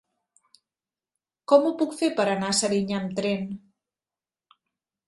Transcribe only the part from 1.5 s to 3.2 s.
Com ho puc fer per anar a Serinyà amb